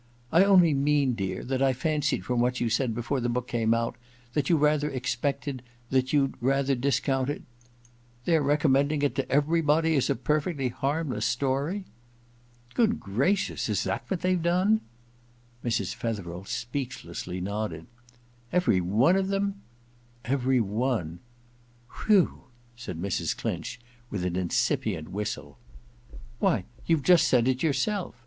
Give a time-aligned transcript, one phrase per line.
[0.31, 3.71] *I only mean, dear, that I fancied from what you said before the book came
[3.71, 3.97] out—
[4.33, 7.43] that you rather expected— that you'd rather discounted
[8.25, 11.85] Their recommending it to everybody as a perfectly harmless story?
[12.73, 14.81] Good gracious I Is that what they've done?'
[15.63, 15.93] Mrs.
[15.93, 17.85] Fetherel speechlessly nodded.
[18.23, 19.61] * Every one of them?'
[20.05, 21.19] * Every one.''
[22.07, 22.45] Whew!'
[22.75, 23.37] said Mrs.
[23.37, 23.79] Clinch,
[24.09, 25.59] with an incipient whistle.
[26.39, 28.15] *Why, you've just said it yourself!'